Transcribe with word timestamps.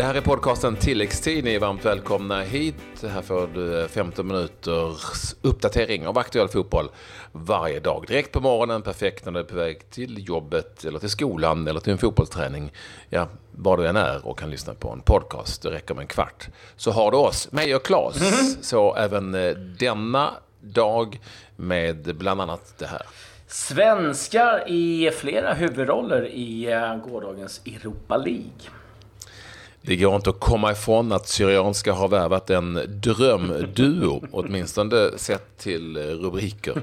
Det 0.00 0.06
här 0.06 0.14
är 0.14 0.20
podcasten 0.20 0.76
Tilläggstid. 0.76 1.44
Ni 1.44 1.54
är 1.54 1.60
varmt 1.60 1.84
välkomna 1.84 2.40
hit. 2.40 2.74
Här 3.02 3.22
får 3.22 3.46
du 3.46 3.88
15 3.88 4.26
minuters 4.26 5.34
uppdatering 5.42 6.06
av 6.06 6.18
aktuell 6.18 6.48
fotboll 6.48 6.90
varje 7.32 7.80
dag. 7.80 8.04
Direkt 8.08 8.32
på 8.32 8.40
morgonen, 8.40 8.82
perfekt 8.82 9.24
när 9.24 9.32
du 9.32 9.38
är 9.38 9.44
på 9.44 9.56
väg 9.56 9.90
till 9.90 10.28
jobbet 10.28 10.84
eller 10.84 10.98
till 10.98 11.10
skolan 11.10 11.68
eller 11.68 11.80
till 11.80 11.92
en 11.92 11.98
fotbollsträning. 11.98 12.72
Ja, 13.08 13.28
var 13.52 13.76
du 13.76 13.86
än 13.86 13.96
är 13.96 14.26
och 14.26 14.38
kan 14.38 14.50
lyssna 14.50 14.74
på 14.74 14.90
en 14.90 15.00
podcast. 15.00 15.62
Det 15.62 15.70
räcker 15.70 15.94
med 15.94 16.02
en 16.02 16.08
kvart. 16.08 16.48
Så 16.76 16.90
har 16.90 17.10
du 17.10 17.16
oss, 17.16 17.52
mig 17.52 17.74
och 17.74 17.84
Claes. 17.84 18.18
Så 18.68 18.96
även 18.96 19.34
eh, 19.34 19.50
denna 19.56 20.30
dag 20.60 21.20
med 21.56 22.16
bland 22.16 22.40
annat 22.40 22.74
det 22.78 22.86
här. 22.86 23.02
Svenskar 23.46 24.64
i 24.68 25.10
flera 25.10 25.54
huvudroller 25.54 26.26
i 26.26 26.72
eh, 26.72 26.96
gårdagens 26.96 27.60
Europa 27.66 28.16
League. 28.16 28.70
Det 29.82 29.96
går 29.96 30.16
inte 30.16 30.30
att 30.30 30.40
komma 30.40 30.72
ifrån 30.72 31.12
att 31.12 31.28
Syrianska 31.28 31.92
har 31.92 32.08
värvat 32.08 32.50
en 32.50 32.80
drömduo, 32.88 34.22
åtminstone 34.30 35.10
sett 35.18 35.58
till 35.58 35.96
eh, 35.96 36.00
rubriker. 36.00 36.74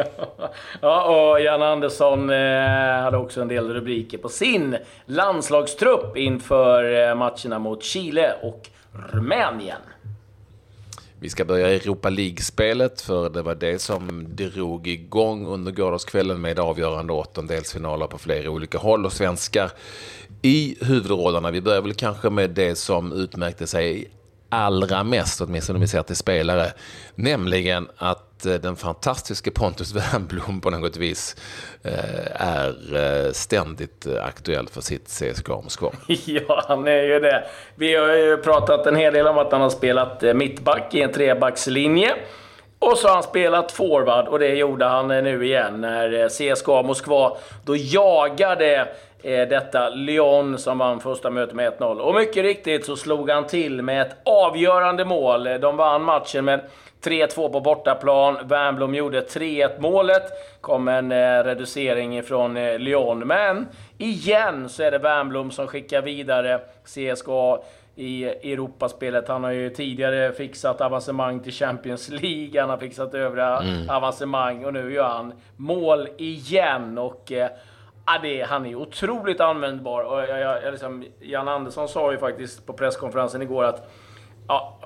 ja, 0.80 1.04
och 1.04 1.40
Jan 1.40 1.62
Andersson 1.62 2.30
eh, 2.30 2.36
hade 3.02 3.16
också 3.16 3.42
en 3.42 3.48
del 3.48 3.74
rubriker 3.74 4.18
på 4.18 4.28
sin 4.28 4.76
landslagstrupp 5.06 6.16
inför 6.16 7.08
eh, 7.08 7.14
matcherna 7.14 7.58
mot 7.58 7.82
Chile 7.82 8.34
och 8.42 8.68
Rumänien. 9.12 9.80
Vi 11.20 11.30
ska 11.30 11.44
börja 11.44 11.68
Europa 11.68 12.10
League-spelet 12.10 13.00
för 13.00 13.30
det 13.30 13.42
var 13.42 13.54
det 13.54 13.78
som 13.78 14.26
drog 14.36 14.86
igång 14.86 15.46
under 15.46 15.72
gårdagskvällen 15.72 16.40
med 16.40 16.58
avgörande 16.58 17.12
åttondelsfinaler 17.12 18.06
på 18.06 18.18
flera 18.18 18.50
olika 18.50 18.78
håll 18.78 19.06
och 19.06 19.12
svenskar 19.12 19.70
i 20.44 20.76
huvudrollerna. 20.80 21.50
Vi 21.50 21.60
börjar 21.60 21.82
väl 21.82 21.94
kanske 21.94 22.30
med 22.30 22.50
det 22.50 22.74
som 22.74 23.12
utmärkte 23.12 23.66
sig 23.66 24.10
allra 24.48 25.04
mest, 25.04 25.40
åtminstone 25.40 25.76
om 25.76 25.80
vi 25.80 25.86
ser 25.86 26.02
till 26.02 26.16
spelare, 26.16 26.72
nämligen 27.14 27.88
att 27.96 28.46
eh, 28.46 28.54
den 28.54 28.76
fantastiske 28.76 29.50
Pontus 29.50 29.94
Wernbloom 30.12 30.60
på 30.60 30.70
något 30.70 30.96
vis 30.96 31.36
eh, 31.82 32.46
är 32.46 32.96
eh, 32.96 33.32
ständigt 33.32 34.06
aktuell 34.22 34.68
för 34.68 34.80
sitt 34.80 35.08
CSKA 35.08 35.60
Moskva. 35.64 35.90
Ja, 36.06 36.64
han 36.68 36.86
är 36.88 37.02
ju 37.02 37.20
det. 37.20 37.44
Vi 37.74 37.94
har 37.94 38.14
ju 38.14 38.36
pratat 38.36 38.86
en 38.86 38.96
hel 38.96 39.12
del 39.12 39.26
om 39.26 39.38
att 39.38 39.52
han 39.52 39.60
har 39.60 39.70
spelat 39.70 40.22
mittback 40.34 40.94
i 40.94 41.02
en 41.02 41.12
trebackslinje. 41.12 42.14
Och 42.78 42.98
så 42.98 43.08
har 43.08 43.14
han 43.14 43.22
spelat 43.22 43.72
forward 43.72 44.28
och 44.28 44.38
det 44.38 44.54
gjorde 44.54 44.84
han 44.84 45.08
nu 45.08 45.46
igen 45.46 45.80
när 45.80 46.28
CSKA 46.28 46.82
Moskva 46.82 47.36
då 47.64 47.76
jagade 47.76 48.88
detta 49.24 49.88
Lyon 49.88 50.58
som 50.58 50.78
vann 50.78 51.00
första 51.00 51.30
mötet 51.30 51.54
med 51.54 51.72
1-0. 51.72 51.98
Och 51.98 52.14
mycket 52.14 52.42
riktigt 52.42 52.86
så 52.86 52.96
slog 52.96 53.30
han 53.30 53.46
till 53.46 53.82
med 53.82 54.02
ett 54.02 54.16
avgörande 54.24 55.04
mål. 55.04 55.44
De 55.44 55.76
vann 55.76 56.02
matchen 56.02 56.44
med 56.44 56.60
3-2 57.04 57.52
på 57.52 57.60
bortaplan. 57.60 58.38
Wernbloom 58.44 58.94
gjorde 58.94 59.20
3-1 59.20 59.80
målet. 59.80 60.22
kom 60.60 60.88
en 60.88 61.12
eh, 61.12 61.44
reducering 61.44 62.22
från 62.22 62.56
eh, 62.56 62.78
Lyon. 62.78 63.18
Men 63.18 63.66
igen 63.98 64.68
så 64.68 64.82
är 64.82 64.90
det 64.90 64.98
Wernbloom 64.98 65.50
som 65.50 65.66
skickar 65.66 66.02
vidare 66.02 66.60
CSKA 66.84 67.58
i 67.96 68.24
Europaspelet. 68.24 69.28
Han 69.28 69.44
har 69.44 69.50
ju 69.50 69.70
tidigare 69.70 70.32
fixat 70.32 70.80
avancemang 70.80 71.40
till 71.40 71.52
Champions 71.52 72.08
League, 72.08 72.60
han 72.60 72.70
har 72.70 72.76
fixat 72.76 73.14
övriga 73.14 73.56
mm. 73.56 73.90
avancemang 73.90 74.64
och 74.64 74.72
nu 74.72 74.94
gör 74.94 75.08
han 75.08 75.32
mål 75.56 76.08
igen. 76.16 76.98
Och 76.98 77.32
eh, 77.32 77.48
Ja, 78.06 78.18
det, 78.22 78.42
han 78.42 78.66
är 78.66 78.74
otroligt 78.74 79.40
användbar. 79.40 80.02
Och 80.02 80.20
jag, 80.20 80.40
jag, 80.40 80.62
jag 80.62 80.70
liksom, 80.70 81.04
Jan 81.20 81.48
Andersson 81.48 81.88
sa 81.88 82.12
ju 82.12 82.18
faktiskt 82.18 82.66
på 82.66 82.72
presskonferensen 82.72 83.42
igår 83.42 83.64
att 83.64 83.90
ja, 84.48 84.78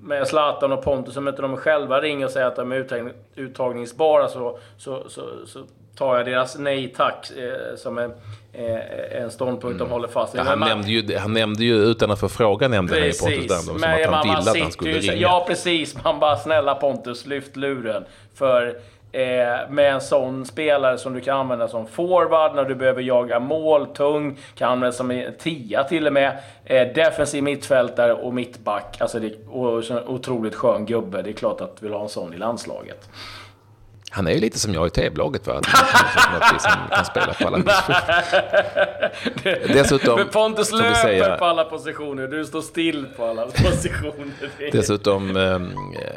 med 0.00 0.28
Zlatan 0.28 0.72
och 0.72 0.84
Pontus, 0.84 1.16
om 1.16 1.28
inte 1.28 1.42
de 1.42 1.56
själva 1.56 2.00
ringer 2.00 2.24
och 2.24 2.30
säger 2.30 2.46
att 2.46 2.56
de 2.56 2.72
är 2.72 3.12
uttagningsbara 3.34 4.28
så, 4.28 4.58
så, 4.76 5.08
så, 5.08 5.46
så 5.46 5.64
tar 5.96 6.16
jag 6.16 6.26
deras 6.26 6.58
nej 6.58 6.88
tack 6.96 7.30
eh, 7.30 7.76
som 7.76 7.98
en, 7.98 8.12
eh, 8.52 9.22
en 9.22 9.30
ståndpunkt 9.30 9.64
mm. 9.64 9.78
de 9.78 9.90
håller 9.90 10.08
fast 10.08 10.34
vid. 10.34 10.40
Ja, 10.40 10.44
han, 10.44 10.58
man, 10.58 10.68
nämnde 10.68 10.88
ju, 10.90 11.16
han 11.16 11.32
nämnde 11.32 11.64
ju, 11.64 11.74
utan 11.74 12.10
att 12.10 12.20
få 12.20 12.28
fråga, 12.28 12.68
nämnde 12.68 12.94
precis, 12.94 13.22
han 13.22 13.30
ju 13.32 13.36
Pontus 13.36 13.56
Wernbloom 13.56 13.78
som 13.78 13.90
att 13.90 14.14
han 14.14 14.36
ville 14.36 14.50
att 14.50 14.60
han 14.60 14.72
skulle 14.72 14.98
ringa. 14.98 15.14
Ja, 15.14 15.44
precis. 15.48 16.04
Man 16.04 16.20
bara, 16.20 16.36
snälla 16.36 16.74
Pontus, 16.74 17.26
lyft 17.26 17.56
luren. 17.56 18.04
För 18.34 18.76
Eh, 19.14 19.70
med 19.70 19.92
en 19.92 20.00
sån 20.00 20.46
spelare 20.46 20.98
som 20.98 21.14
du 21.14 21.20
kan 21.20 21.38
använda 21.38 21.68
som 21.68 21.86
forward 21.86 22.54
när 22.54 22.64
du 22.64 22.74
behöver 22.74 23.02
jaga 23.02 23.40
mål, 23.40 23.86
tung, 23.86 24.38
kan 24.54 24.72
använda 24.72 24.92
som 24.92 25.24
tia 25.38 25.84
till 25.84 26.06
och 26.06 26.12
med. 26.12 26.38
Eh, 26.64 26.88
defensiv 26.94 27.42
mittfältare 27.42 28.12
och 28.12 28.34
mittback. 28.34 28.96
Alltså 29.00 29.20
det, 29.20 29.32
och, 29.48 29.82
otroligt 30.06 30.54
skön 30.54 30.86
gubbe. 30.86 31.22
Det 31.22 31.30
är 31.30 31.34
klart 31.34 31.60
att 31.60 31.76
du 31.76 31.86
vill 31.86 31.94
ha 31.94 32.02
en 32.02 32.08
sån 32.08 32.34
i 32.34 32.36
landslaget. 32.36 33.08
Han 34.14 34.26
är 34.26 34.30
ju 34.30 34.40
lite 34.40 34.58
som 34.58 34.74
jag 34.74 34.86
i 34.86 34.90
va? 35.46 35.60
Han 35.64 36.88
kan 36.88 37.04
spela 37.04 37.34
på 37.34 37.46
alla 37.46 37.58
positioner. 37.58 38.14
Dessutom, 39.74 40.28
Pontus 40.32 40.72
löper 40.72 40.94
säga, 40.94 41.36
på 41.36 41.44
alla 41.44 41.64
positioner, 41.64 42.28
du 42.28 42.44
står 42.44 42.62
still 42.62 43.06
på 43.16 43.24
alla 43.24 43.46
positioner. 43.46 44.70
Dessutom 44.72 45.36
eh, 45.36 45.60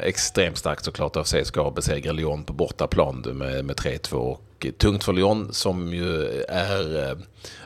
extremt 0.02 0.58
starkt 0.58 0.84
såklart 0.84 1.16
av 1.16 1.24
CSKA 1.24 1.62
att 1.62 1.74
besegra 1.74 2.12
Lyon 2.12 2.44
på 2.44 2.52
bortaplan 2.52 3.20
med, 3.20 3.64
med 3.64 3.76
3-2 3.76 4.36
tungt 4.78 5.04
för 5.04 5.12
Lyon 5.12 5.52
som 5.52 5.92
ju 5.94 6.42
är 6.48 7.10
eh, 7.10 7.16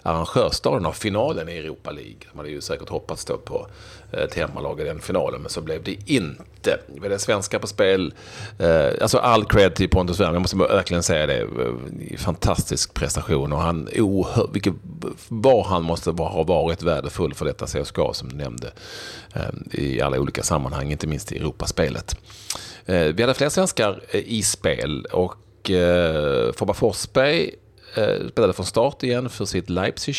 arrangörsstaden 0.02 0.86
av 0.86 0.92
finalen 0.92 1.48
i 1.48 1.56
Europa 1.56 1.90
League. 1.90 2.16
Man 2.32 2.38
hade 2.38 2.50
ju 2.50 2.60
säkert 2.60 2.88
hoppats 2.88 3.24
då 3.24 3.36
på 3.36 3.66
eh, 4.12 4.22
ett 4.22 4.34
hemmalag 4.34 4.80
i 4.80 4.84
den 4.84 5.00
finalen, 5.00 5.40
men 5.40 5.50
så 5.50 5.60
blev 5.60 5.82
det 5.82 6.10
inte. 6.10 6.78
Det 7.00 7.14
är 7.14 7.18
svenska 7.18 7.58
på 7.58 7.66
spel. 7.66 8.14
Eh, 8.58 8.90
alltså 9.02 9.18
all 9.18 9.44
cred 9.44 9.74
till 9.74 9.88
Pontus 9.88 10.20
Wernbloom, 10.20 10.34
jag 10.34 10.58
måste 10.58 10.74
verkligen 10.74 11.02
säga 11.02 11.26
det. 11.26 11.46
Fantastisk 12.18 12.94
prestation 12.94 13.52
och 13.52 13.60
han, 13.60 13.88
oh, 13.98 14.52
vilket, 14.52 14.74
var 15.28 15.64
han 15.64 15.82
måste 15.82 16.10
ha 16.10 16.42
varit 16.42 16.82
värdefull 16.82 17.34
för 17.34 17.44
detta 17.44 17.66
CSKA 17.66 18.12
som 18.14 18.28
du 18.28 18.36
nämnde 18.36 18.72
i 19.72 20.00
alla 20.00 20.20
olika 20.20 20.42
sammanhang, 20.42 20.90
inte 20.90 21.06
minst 21.06 21.32
i 21.32 21.36
Europaspelet. 21.36 22.16
Vi 22.84 23.22
hade 23.22 23.34
fler 23.34 23.48
svenskar 23.48 24.00
i 24.12 24.42
spel 24.42 25.06
och 25.12 25.34
och 25.60 25.70
eh, 25.70 26.52
Fobba 26.52 26.74
Forsberg 26.74 27.54
eh, 27.94 28.28
spelade 28.28 28.52
från 28.52 28.66
start 28.66 29.02
igen 29.02 29.30
för 29.30 29.44
sitt 29.44 29.70
Leipzig. 29.70 30.16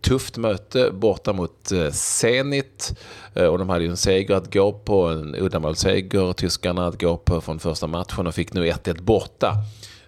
Tufft 0.00 0.36
möte 0.36 0.90
borta 0.90 1.32
mot 1.32 1.72
eh, 1.72 1.90
Zenit. 1.90 2.94
Eh, 3.34 3.46
och 3.46 3.58
de 3.58 3.68
hade 3.68 3.84
ju 3.84 3.90
en 3.90 3.96
seger 3.96 4.34
att 4.34 4.52
gå 4.52 4.72
på, 4.72 5.06
en 5.06 5.34
uddamålsseger, 5.34 6.32
tyskarna 6.32 6.86
att 6.86 7.00
gå 7.00 7.16
på 7.16 7.40
från 7.40 7.58
första 7.58 7.86
matchen 7.86 8.26
och 8.26 8.34
fick 8.34 8.52
nu 8.52 8.70
1-1 8.70 9.02
borta. 9.02 9.54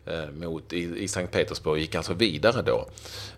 Eh, 0.06 0.30
mot, 0.30 0.72
i, 0.72 1.02
i 1.02 1.08
Sankt 1.08 1.32
Petersburg 1.32 1.80
gick 1.80 1.94
alltså 1.94 2.14
vidare 2.14 2.62
då. 2.62 2.88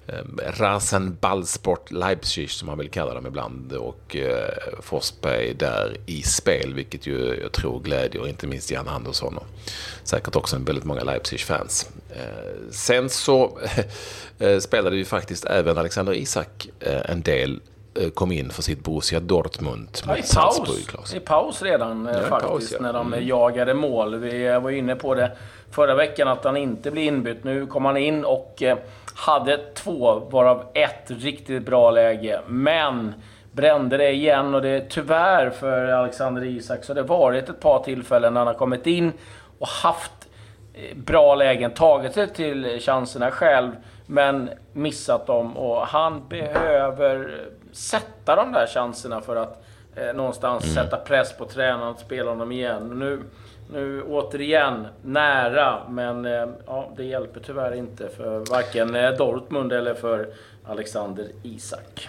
Eh, 0.09 0.53
Rasen 0.53 1.17
Ballsport 1.21 1.91
Leipzig 1.91 2.51
som 2.51 2.67
man 2.67 2.79
vill 2.79 2.91
kalla 2.91 3.15
dem 3.15 3.27
ibland 3.27 3.73
och 3.73 4.17
eh, 4.17 4.49
Forsberg 4.81 5.55
där 5.55 5.97
i 6.07 6.23
spel 6.23 6.75
vilket 6.75 7.07
ju 7.07 7.39
jag 7.43 7.53
tror 7.53 7.81
glädjer 7.81 8.29
inte 8.29 8.47
minst 8.47 8.71
Jan 8.71 8.89
Andersson 8.89 9.37
och 9.37 9.47
säkert 10.03 10.37
också 10.37 10.57
en 10.57 10.65
väldigt 10.65 10.85
många 10.85 11.05
Leipzig-fans. 11.05 11.91
Eh, 12.11 12.71
sen 12.71 13.11
så 13.11 13.59
eh, 14.39 14.59
spelade 14.59 14.97
ju 14.97 15.05
faktiskt 15.05 15.45
även 15.45 15.79
Alexander 15.79 16.13
Isak 16.13 16.69
eh, 16.81 17.11
en 17.11 17.23
del 17.23 17.61
kom 18.15 18.33
in 18.33 18.51
för 18.51 18.63
sitt 18.63 18.85
Borussia 18.85 19.21
Dortmund 19.21 19.81
mot 19.81 20.05
ja, 20.07 20.17
i 20.17 20.23
paus, 20.35 21.15
I 21.15 21.21
paus 21.21 21.63
redan 21.63 22.09
ja, 22.13 22.21
faktiskt, 22.21 22.51
paus, 22.51 22.73
ja. 22.73 22.79
när 22.81 22.93
de 22.93 23.13
mm. 23.13 23.27
jagade 23.27 23.75
mål. 23.75 24.17
Vi 24.17 24.59
var 24.63 24.71
inne 24.71 24.95
på 24.95 25.15
det 25.15 25.31
förra 25.71 25.95
veckan 25.95 26.29
att 26.29 26.45
han 26.45 26.57
inte 26.57 26.91
blir 26.91 27.03
inbytt. 27.03 27.45
Nu 27.45 27.67
kom 27.67 27.85
han 27.85 27.97
in 27.97 28.25
och 28.25 28.63
eh, 28.63 28.79
hade 29.15 29.61
två, 29.75 30.15
varav 30.31 30.65
ett 30.75 31.11
riktigt 31.11 31.67
bra 31.67 31.91
läge. 31.91 32.41
Men 32.47 33.15
brände 33.53 33.97
det 33.97 34.11
igen 34.11 34.55
och 34.55 34.63
det 34.63 34.69
är 34.69 34.87
tyvärr 34.89 35.51
för 35.51 35.89
Alexander 35.89 36.45
Isak 36.45 36.85
så 36.85 36.95
det 36.95 37.01
har 37.01 37.09
varit 37.09 37.49
ett 37.49 37.61
par 37.61 37.83
tillfällen 37.83 38.35
när 38.35 38.41
han 38.41 38.47
har 38.47 38.55
kommit 38.55 38.87
in 38.87 39.13
och 39.59 39.69
haft 39.69 40.13
eh, 40.75 40.97
bra 40.97 41.35
lägen, 41.35 41.71
tagit 41.71 42.15
sig 42.15 42.29
till 42.33 42.79
chanserna 42.81 43.31
själv, 43.31 43.73
men 44.07 44.51
missat 44.73 45.27
dem. 45.27 45.57
Och 45.57 45.87
han 45.87 46.29
behöver 46.29 47.45
sätta 47.73 48.37
de 48.37 48.53
där 48.53 48.67
chanserna 48.67 49.21
för 49.21 49.37
att 49.37 49.65
eh, 49.95 50.15
någonstans 50.15 50.65
mm. 50.65 50.75
sätta 50.75 50.97
press 50.97 51.33
på 51.33 51.45
tränaren 51.45 51.89
att 51.89 52.01
spela 52.01 52.31
honom 52.31 52.53
igen. 52.53 52.99
Nu 52.99 53.23
nu 53.73 54.03
återigen 54.03 54.87
nära, 55.03 55.83
men 55.89 56.25
eh, 56.25 56.49
ja, 56.67 56.89
det 56.97 57.05
hjälper 57.05 57.41
tyvärr 57.41 57.75
inte 57.75 58.09
för 58.09 58.39
varken 58.51 58.95
eh, 58.95 59.11
Dortmund 59.11 59.73
eller 59.73 59.95
för 59.95 60.29
Alexander 60.65 61.27
Isak. 61.43 62.09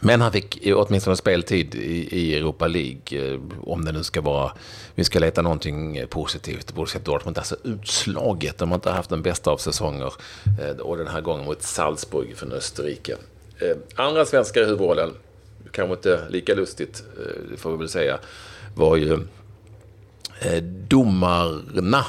Men 0.00 0.20
han 0.20 0.32
fick 0.32 0.62
åtminstone 0.74 1.16
speltid 1.16 1.74
i, 1.74 2.36
Europa 2.36 2.66
League, 2.66 3.32
eh, 3.32 3.40
om 3.62 3.84
det 3.84 3.92
nu 3.92 4.02
ska 4.02 4.20
vara... 4.20 4.52
Vi 4.94 5.04
ska 5.04 5.18
leta 5.18 5.42
någonting 5.42 5.96
eh, 5.96 6.06
positivt. 6.06 6.74
Borussia 6.74 7.00
Dortmund, 7.04 7.38
alltså 7.38 7.56
utslaget. 7.64 8.58
De 8.58 8.68
har 8.68 8.74
inte 8.74 8.90
haft 8.90 9.10
den 9.10 9.22
bästa 9.22 9.50
av 9.50 9.56
säsonger. 9.56 10.12
Eh, 10.60 10.76
och 10.76 10.96
den 10.96 11.06
här 11.06 11.20
gången 11.20 11.44
mot 11.44 11.62
Salzburg 11.62 12.36
från 12.36 12.52
Österrike. 12.52 13.16
Andra 13.94 14.24
svenskar 14.24 14.60
i 14.60 14.64
huvudrollen, 14.64 15.10
kanske 15.70 15.94
inte 15.94 16.28
lika 16.30 16.54
lustigt, 16.54 17.02
det 17.50 17.56
får 17.56 17.70
vi 17.70 17.76
väl 17.76 17.88
säga, 17.88 18.18
var 18.74 18.96
ju 18.96 19.18
domarna 20.88 22.06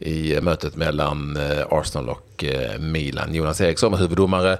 i 0.00 0.34
eh, 0.34 0.42
mötet 0.42 0.76
mellan 0.76 1.36
eh, 1.36 1.66
Arsenal 1.70 2.08
och 2.08 2.44
eh, 2.44 2.80
Milan. 2.80 3.34
Jonas 3.34 3.60
Eriksson 3.60 3.92
var 3.92 3.98
huvuddomare, 3.98 4.58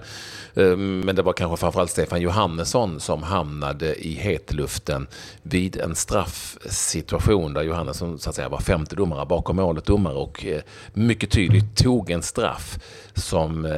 men 0.77 1.17
det 1.17 1.23
var 1.23 1.33
kanske 1.33 1.57
framförallt 1.57 1.91
Stefan 1.91 2.21
Johannesson 2.21 3.01
som 3.01 3.23
hamnade 3.23 4.07
i 4.07 4.15
hetluften 4.15 5.07
vid 5.43 5.77
en 5.77 5.95
straffsituation 5.95 7.55
där 7.55 7.63
Johannesson 7.63 8.19
så 8.19 8.31
att 8.31 8.37
säga 8.37 8.49
var 8.49 8.61
femte 8.61 8.97
domare 8.97 9.27
bakom 9.27 9.57
målet 9.57 9.85
domare 9.85 10.15
och 10.15 10.47
mycket 10.93 11.31
tydligt 11.31 11.77
tog 11.77 12.11
en 12.11 12.23
straff 12.23 12.79
som 13.15 13.75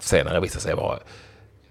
senare 0.00 0.40
visade 0.40 0.62
sig 0.62 0.74
vara 0.74 0.98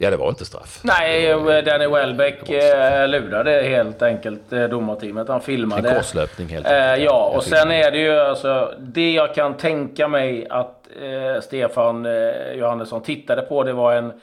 Ja, 0.04 0.10
det 0.10 0.18
var 0.18 0.30
inte 0.30 0.46
straff. 0.46 0.80
Nej, 0.84 1.28
Danny 1.66 1.88
Welbeck 1.88 2.50
eh, 2.50 3.08
lurade 3.08 3.52
helt 3.52 4.02
enkelt 4.02 4.54
eh, 4.54 4.64
domarteamet. 4.64 5.28
Han 5.28 5.42
filmade. 5.42 5.90
En 5.90 5.96
korslöpning 5.96 6.48
helt 6.48 6.66
enkelt. 6.66 7.00
Eh, 7.00 7.04
ja, 7.04 7.32
och 7.36 7.44
sen 7.44 7.72
är 7.72 7.92
det 7.92 7.98
ju 7.98 8.20
alltså... 8.20 8.74
Det 8.80 9.14
jag 9.14 9.36
kan 9.36 9.58
tänka 9.58 10.08
mig 10.08 10.48
att 10.50 10.88
eh, 11.02 11.42
Stefan 11.42 12.06
eh, 12.06 12.54
Johannesson 12.56 13.02
tittade 13.02 13.42
på, 13.42 13.64
det 13.64 13.74
var 13.74 13.94
en 13.94 14.14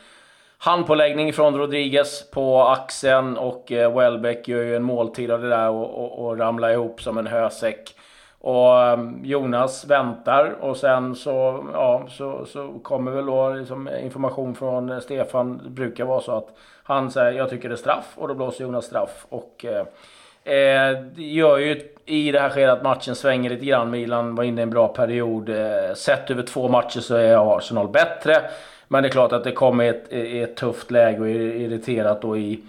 handpåläggning 0.59 1.33
från 1.33 1.57
Rodriguez 1.57 2.31
på 2.31 2.63
axeln 2.63 3.37
och 3.37 3.73
eh, 3.73 3.97
Welbeck 3.99 4.49
gör 4.49 4.63
ju 4.63 4.77
en 4.77 4.83
måltid 4.83 5.31
av 5.31 5.43
det 5.43 5.49
där 5.49 5.71
och, 5.71 6.05
och, 6.05 6.27
och 6.27 6.39
ramlar 6.39 6.71
ihop 6.71 7.03
som 7.03 7.19
en 7.19 7.27
hösäck. 7.27 7.95
Och 8.41 8.83
ehm, 8.83 9.25
Jonas 9.25 9.85
väntar 9.85 10.57
och 10.61 10.77
sen 10.77 11.15
så, 11.15 11.67
ja, 11.73 12.05
så, 12.09 12.47
så 12.47 12.75
kommer 12.83 13.11
väl 13.11 13.27
då 13.27 13.51
liksom 13.51 13.89
information 14.03 14.55
från 14.55 15.01
Stefan. 15.01 15.61
Det 15.65 15.71
brukar 15.71 16.05
vara 16.05 16.21
så 16.21 16.33
att 16.33 16.49
han 16.83 17.11
säger 17.11 17.33
jag 17.33 17.51
tycker 17.51 17.69
det 17.69 17.75
är 17.75 17.77
straff 17.77 18.13
och 18.15 18.29
då 18.29 18.35
blåser 18.35 18.65
Jonas 18.65 18.85
straff. 18.85 19.27
Och 19.29 19.65
eh, 19.65 19.87
eh 20.55 20.99
det 21.15 21.23
gör 21.23 21.59
ju 21.59 21.83
i 22.07 22.33
det 22.33 22.41
här 22.41 22.51
skedet 22.51 22.77
att 22.77 22.83
matchen 22.83 23.15
svänger 23.15 23.51
lite 23.51 23.65
grann. 23.65 23.91
Milan 23.91 24.35
var 24.35 24.45
inne 24.45 24.61
i 24.61 24.63
en 24.63 24.71
bra 24.71 24.89
period. 24.89 25.49
Eh, 25.49 25.95
sett 25.95 26.31
över 26.31 26.43
två 26.43 26.69
matcher 26.69 27.01
så 27.01 27.15
är 27.15 27.57
Arsenal 27.57 27.89
bättre. 27.89 28.37
Men 28.89 29.03
det 29.03 29.09
är 29.09 29.13
klart 29.13 29.33
att 29.33 29.45
det 29.45 29.53
kommer 29.53 29.85
ett, 29.85 30.13
ett 30.13 30.57
tufft 30.57 30.91
läge 30.91 31.21
och 31.21 31.29
är 31.29 31.35
irriterat 31.35 32.23
då 32.23 32.37
i 32.37 32.61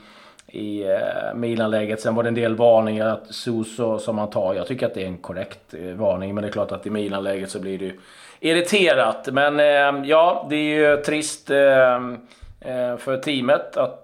i 0.52 0.84
eh, 0.84 1.34
Milan-läget. 1.36 2.02
Sen 2.02 2.16
var 2.16 2.24
det 2.24 2.30
en 2.30 2.36
del 2.36 2.56
varningar 2.56 3.08
att 3.08 3.34
Suso 3.36 4.00
som 4.00 4.18
han 4.18 4.30
tar, 4.30 4.54
jag 4.54 4.68
tycker 4.68 4.86
att 4.86 4.94
det 4.94 5.04
är 5.04 5.08
en 5.08 5.18
korrekt 5.18 5.74
eh, 5.74 5.96
varning. 5.96 6.36
Men 6.36 6.42
det 6.42 6.48
är 6.48 6.52
klart 6.52 6.72
att 6.72 6.86
i 6.86 6.90
Milan-läget 6.90 7.50
så 7.50 7.60
blir 7.60 7.80
det 7.80 7.86
ju 7.86 8.00
irriterat. 8.40 9.28
Men 9.32 9.60
eh, 9.60 10.10
ja, 10.10 10.48
det 10.50 10.56
är 10.56 10.90
ju 10.90 10.98
trist 10.98 11.48
för 12.98 13.18
teamet 13.18 13.78
att 13.78 14.04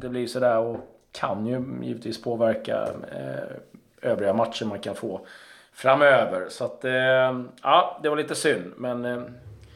det 0.00 0.08
blir 0.08 0.26
sådär 0.26 0.58
och 0.58 0.76
kan 1.12 1.46
ju 1.46 1.64
givetvis 1.82 2.22
påverka 2.22 2.88
övriga 4.02 4.32
matcher 4.32 4.64
man 4.64 4.78
kan 4.78 4.94
få 4.94 5.20
framöver. 5.74 6.46
Så 6.48 6.64
att, 6.64 6.84
ja, 7.62 8.00
det 8.02 8.08
var 8.08 8.16
lite 8.16 8.34
synd. 8.34 8.72
Men 8.76 9.24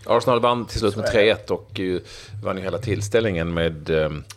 Arsenal 0.06 0.40
vann 0.40 0.66
till 0.66 0.78
slut 0.78 0.96
med 0.96 1.04
3-1 1.04 1.50
och 1.50 1.80
vann 2.44 2.56
ju 2.56 2.62
hela 2.62 2.78
tillställningen 2.78 3.54
med 3.54 3.90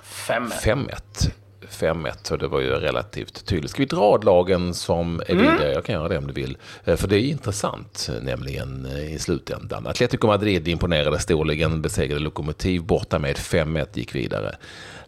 5-1. 0.04 1.31
5-1, 1.62 2.12
så 2.24 2.38
det 2.38 2.48
var 2.48 2.59
ju 2.59 2.69
relativt 2.69 3.45
tydligt. 3.45 3.71
Ska 3.71 3.81
vi 3.81 3.86
dra 3.86 4.18
lagen 4.18 4.74
som 4.74 5.21
är 5.27 5.36
vidare? 5.36 5.56
Mm. 5.56 5.71
Jag 5.71 5.86
kan 5.86 5.95
göra 5.95 6.07
det 6.07 6.18
om 6.18 6.27
du 6.27 6.33
vill. 6.33 6.57
Eh, 6.86 6.95
för 6.95 7.07
det 7.07 7.19
är 7.19 7.21
intressant, 7.21 8.09
eh, 8.13 8.24
nämligen 8.24 8.86
eh, 8.86 9.13
i 9.13 9.19
slutändan. 9.19 9.88
Atletico 9.88 10.27
Madrid 10.27 10.68
imponerade 10.68 11.19
storligen, 11.19 11.81
besegrade 11.81 12.19
Lokomotiv 12.19 12.83
borta 12.83 13.19
med 13.19 13.36
5-1, 13.36 13.88
gick 13.94 14.15
vidare. 14.15 14.56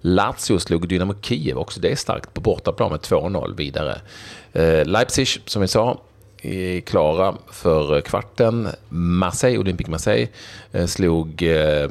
Lazio 0.02 0.60
slog 0.60 0.88
Dynamo 0.88 1.16
Kiev, 1.22 1.58
också 1.58 1.80
det 1.80 1.92
är 1.92 1.96
starkt, 1.96 2.34
på 2.34 2.42
bortaplan 2.42 2.92
med 2.92 3.00
2-0 3.00 3.56
vidare. 3.56 4.02
Leipzig, 4.86 5.28
som 5.46 5.62
vi 5.62 5.68
sa, 5.68 6.02
är 6.42 6.82
klara 6.82 7.36
för 7.52 8.02
kvarten. 8.02 8.68
Marseille, 8.90 9.58
Olympique 9.58 9.92
Marseille, 9.92 10.28
eh, 10.72 10.86
slog 10.86 11.44
eh, 11.44 11.90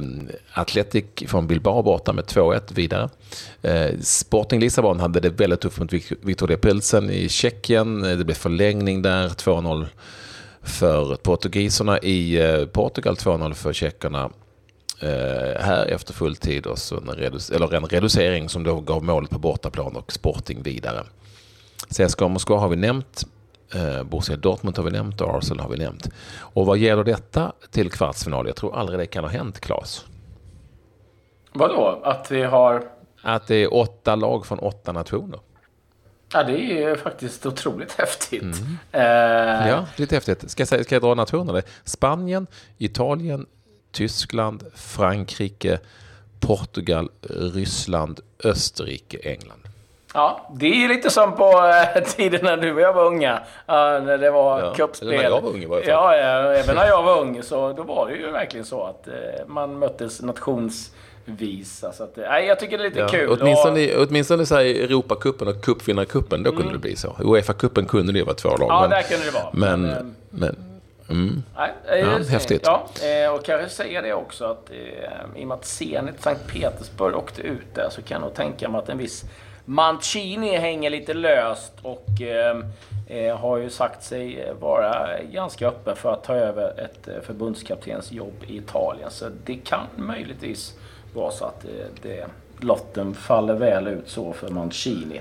Athletic 0.52 1.04
från 1.26 1.46
Bilbao 1.46 1.82
borta 1.82 2.12
med 2.12 2.24
2-1 2.24 2.74
vidare. 2.74 3.08
Eh, 3.62 3.98
Sporting 4.00 4.60
Lissabon 4.60 5.00
hade 5.00 5.20
det 5.20 5.30
väldigt 5.30 5.60
tufft 5.60 5.78
mot 5.78 5.92
Victoria 6.22 6.56
Pilsen 6.56 7.10
i 7.10 7.28
Tjeckien. 7.28 8.00
Det 8.00 8.24
blev 8.24 8.34
förlängning 8.34 9.02
där, 9.02 9.28
2-0 9.28 9.86
för 10.62 11.16
portugiserna 11.16 11.98
i 11.98 12.38
Portugal, 12.72 13.14
2-0 13.14 13.54
för 13.54 13.72
tjeckerna. 13.72 14.30
här 15.60 15.86
efter 15.86 16.14
full 16.14 16.36
tid 16.36 16.66
och 16.66 16.78
så 16.78 16.96
en, 16.96 17.08
redu 17.08 17.38
eller 17.54 17.74
en 17.74 17.84
reducering 17.86 18.48
som 18.48 18.64
då 18.64 18.80
gav 18.80 19.04
målet 19.04 19.30
på 19.30 19.38
bortaplan 19.38 19.96
och 19.96 20.12
Sporting 20.12 20.62
vidare. 20.62 21.04
CSKA 21.90 22.28
Moskva 22.28 22.58
har 22.58 22.68
vi 22.68 22.76
nämnt. 22.76 23.26
Eh, 23.74 24.02
Borussia 24.02 24.36
Dortmund 24.36 24.76
har 24.76 24.84
vi 24.84 24.90
nämnt 24.90 25.20
och 25.20 25.38
Arsenal 25.38 25.60
har 25.60 25.70
vi 25.70 25.76
nämnt. 25.76 26.08
Och 26.38 26.66
vad 26.66 26.78
gäller 26.78 27.04
detta 27.04 27.52
till 27.70 27.90
kvartsfinal? 27.90 28.46
Jag 28.46 28.56
tror 28.56 28.76
aldrig 28.76 28.98
det 28.98 29.06
kan 29.06 29.24
ha 29.24 29.30
hänt, 29.30 29.60
Claes. 29.60 30.04
Vadå? 31.52 32.00
Att 32.04 32.30
vi 32.30 32.42
har... 32.42 32.84
Att 33.22 33.46
det 33.46 33.56
är 33.56 33.74
åtta 33.74 34.14
lag 34.16 34.46
från 34.46 34.58
åtta 34.58 34.92
nationer. 34.92 35.40
Ja, 36.32 36.42
det 36.42 36.52
är 36.52 36.88
ju 36.88 36.96
faktiskt 36.96 37.46
otroligt 37.46 37.92
häftigt. 37.92 38.42
Mm. 38.42 38.76
Eh... 38.92 39.68
Ja, 39.68 39.86
lite 39.96 40.14
häftigt. 40.14 40.50
Ska 40.50 40.60
jag, 40.60 40.68
säga, 40.68 40.84
ska 40.84 40.94
jag 40.94 41.02
dra 41.02 41.14
nationerna? 41.14 41.62
Spanien, 41.84 42.46
Italien, 42.78 43.46
Tyskland, 43.92 44.64
Frankrike, 44.74 45.78
Portugal, 46.40 47.10
Ryssland, 47.30 48.20
Österrike, 48.44 49.18
England. 49.18 49.67
Ja, 50.18 50.48
det 50.54 50.84
är 50.84 50.88
lite 50.88 51.10
som 51.10 51.36
på 51.36 51.44
äh, 51.96 52.02
tiden 52.02 52.40
när 52.42 52.56
du 52.56 52.72
och 52.72 52.80
jag 52.80 52.92
var 52.92 53.04
unga. 53.04 53.34
Äh, 53.66 53.74
när 53.76 54.18
det 54.18 54.30
var 54.30 54.60
ja, 54.60 54.74
cupspel. 54.74 55.08
när 55.08 55.22
jag 55.22 55.30
var 55.30 55.48
ung 55.48 55.62
i 55.62 55.66
varje 55.66 55.84
fall. 55.84 55.92
Ja, 55.92 56.16
ja, 56.16 56.52
även 56.54 56.76
när 56.76 56.86
jag 56.86 57.02
var 57.02 57.20
ung 57.20 57.42
så 57.42 57.72
då 57.72 57.82
var 57.82 58.08
det 58.08 58.16
ju 58.16 58.30
verkligen 58.30 58.66
så 58.66 58.84
att 58.84 59.08
äh, 59.08 59.14
man 59.46 59.78
möttes 59.78 60.22
nationsvis. 60.22 61.84
Alltså 61.84 62.04
att, 62.04 62.18
äh, 62.18 62.24
jag 62.24 62.60
tycker 62.60 62.78
det 62.78 62.84
är 62.84 62.88
lite 62.88 63.00
ja, 63.00 63.08
kul. 63.08 63.38
Åtminstone, 63.40 63.96
och... 63.96 64.06
åtminstone 64.08 64.46
så 64.46 64.54
här 64.54 64.64
Europacupen 64.64 65.48
och 65.48 65.60
cupvinnarcupen, 65.60 66.42
då 66.42 66.50
kunde 66.50 66.62
mm. 66.62 66.72
det 66.72 66.78
bli 66.78 66.96
så. 66.96 67.08
Uefa-cupen 67.18 67.86
kunde 67.86 68.12
det 68.12 68.22
vara 68.22 68.36
två 68.36 68.48
lag. 68.48 68.68
Ja, 68.68 68.80
men, 68.80 68.90
där 68.90 69.02
kunde 69.02 69.24
det 69.24 69.32
vara. 69.32 69.48
Men, 69.52 69.82
men, 69.82 70.16
men 70.30 70.64
Mm. 71.10 71.42
Nej, 71.56 72.00
ja, 72.00 72.18
häftigt. 72.30 72.62
Ja, 72.64 72.86
och 73.32 73.44
kanske 73.44 73.68
säga 73.68 74.02
det 74.02 74.14
också 74.14 74.44
att 74.44 74.70
i 75.36 75.44
och 75.44 75.48
med 75.48 75.54
att 75.54 75.64
Zenit 75.64 76.22
Sankt 76.22 76.46
Petersburg 76.46 77.16
åkte 77.16 77.42
ut 77.42 77.74
där 77.74 77.88
så 77.90 78.02
kan 78.02 78.14
jag 78.14 78.20
nog 78.20 78.34
tänka 78.34 78.68
mig 78.68 78.78
att 78.78 78.88
en 78.88 78.98
viss 78.98 79.24
Mancini 79.70 80.56
hänger 80.56 80.90
lite 80.90 81.14
löst 81.14 81.72
och 81.82 82.22
eh, 82.22 82.56
eh, 83.06 83.36
har 83.36 83.56
ju 83.56 83.70
sagt 83.70 84.02
sig 84.02 84.52
vara 84.60 85.22
ganska 85.22 85.68
öppen 85.68 85.96
för 85.96 86.12
att 86.12 86.24
ta 86.24 86.34
över 86.34 86.80
ett 86.80 87.08
eh, 87.08 87.20
förbundskaptens 87.22 88.12
jobb 88.12 88.44
i 88.46 88.56
Italien. 88.56 89.10
Så 89.10 89.28
det 89.44 89.54
kan 89.54 89.86
möjligtvis 89.96 90.74
vara 91.14 91.30
så 91.30 91.44
att 91.44 91.60
det, 91.60 92.08
det 92.08 92.26
lotten 92.60 93.14
faller 93.14 93.54
väl 93.54 93.86
ut 93.86 94.08
så 94.08 94.32
för 94.32 94.48
Mancini. 94.48 95.20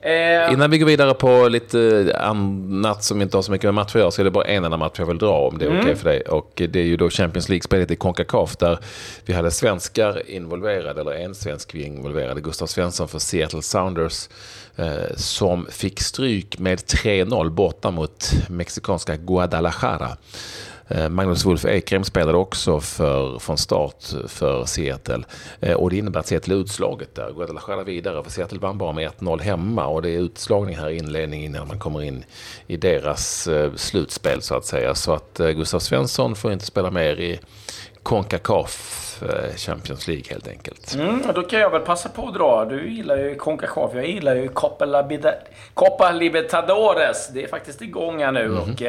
Eh, 0.00 0.52
Innan 0.52 0.70
vi 0.70 0.78
går 0.78 0.86
vidare 0.86 1.14
på 1.14 1.48
lite 1.48 2.12
annat 2.20 3.04
som 3.04 3.22
inte 3.22 3.36
har 3.36 3.42
så 3.42 3.52
mycket 3.52 3.64
med 3.64 3.74
matcher 3.74 3.96
att 3.96 4.00
göra 4.00 4.10
så 4.10 4.22
är 4.22 4.24
det 4.24 4.30
bara 4.30 4.44
en 4.44 4.64
enda 4.64 4.76
match 4.76 4.98
jag 4.98 5.06
vill 5.06 5.18
dra 5.18 5.48
om 5.48 5.58
det 5.58 5.64
är 5.64 5.70
mm. 5.70 5.80
okej 5.80 5.92
okay 5.92 6.02
för 6.02 6.10
dig. 6.10 6.20
Och 6.20 6.52
det 6.54 6.76
är 6.80 6.84
ju 6.84 6.96
då 6.96 7.10
Champions 7.10 7.48
League-spelet 7.48 7.90
i 7.90 7.96
Concacaf 7.96 8.56
där 8.56 8.78
vi 9.24 9.32
hade 9.32 9.50
svenskar 9.50 10.30
involverade, 10.30 11.00
eller 11.00 11.12
en 11.12 11.34
svensk 11.34 11.74
vi 11.74 11.82
involverade, 11.82 12.40
Gustav 12.40 12.66
Svensson 12.66 13.08
för 13.08 13.18
Seattle 13.18 13.62
Sounders 13.62 14.28
eh, 14.76 15.16
som 15.16 15.66
fick 15.70 16.00
stryk 16.00 16.58
med 16.58 16.78
3-0 16.78 17.50
borta 17.50 17.90
mot 17.90 18.32
mexikanska 18.48 19.16
Guadalajara. 19.16 20.16
Eh, 20.88 21.08
Magnus 21.08 21.44
Wolf 21.44 21.64
Ekrem 21.64 22.04
spelade 22.04 22.38
också 22.38 22.80
för, 22.80 23.38
från 23.38 23.58
start 23.58 24.04
för 24.26 24.64
Seattle. 24.64 25.24
Eh, 25.60 25.74
och 25.74 25.90
det 25.90 25.96
innebär 25.96 26.20
att 26.20 26.26
Seattle 26.26 26.54
är 26.54 26.58
utslaget 26.58 27.14
där. 27.14 27.32
Guadalajara 27.32 27.84
vidare, 27.84 28.24
för 28.24 28.30
Seattle 28.30 28.58
vann 28.58 28.78
bara 28.78 28.92
med 28.92 29.10
1-0 29.10 29.40
hemma. 29.40 29.86
Och 29.86 30.02
det 30.02 30.10
är 30.10 30.18
utslagning 30.18 30.76
här 30.76 30.90
i 30.90 30.96
inledningen 30.96 31.54
innan 31.54 31.68
man 31.68 31.78
kommer 31.78 32.02
in 32.02 32.24
i 32.66 32.76
deras 32.76 33.46
eh, 33.48 33.74
slutspel 33.74 34.42
så 34.42 34.54
att 34.54 34.64
säga. 34.64 34.94
Så 34.94 35.12
att 35.12 35.38
Gustav 35.38 35.78
Svensson 35.78 36.34
får 36.34 36.52
inte 36.52 36.66
spela 36.66 36.90
mer 36.90 37.20
i 37.20 37.40
Concacaf 38.08 39.04
Champions 39.56 40.08
League 40.08 40.24
helt 40.30 40.48
enkelt. 40.48 40.94
Mm, 40.94 41.22
då 41.34 41.42
kan 41.42 41.60
jag 41.60 41.70
väl 41.70 41.80
passa 41.80 42.08
på 42.08 42.28
att 42.28 42.34
dra. 42.34 42.64
Du 42.64 42.90
gillar 42.90 43.16
ju 43.16 43.34
Concacaf. 43.34 43.90
Jag 43.94 44.06
gillar 44.06 44.34
ju 44.34 44.48
Copa 45.74 46.12
Libertadores. 46.12 47.28
Det 47.28 47.44
är 47.44 47.48
faktiskt 47.48 47.82
igång 47.82 48.22
här 48.22 48.32
nu. 48.32 48.44
Mm. 48.44 48.58
Och, 48.58 48.82